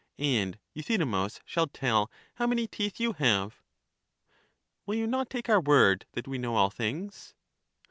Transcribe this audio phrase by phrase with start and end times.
[0.17, 3.61] and Euthydemus shall tell how many teeth you have.
[4.87, 7.35] Will you not take our word that we know all things?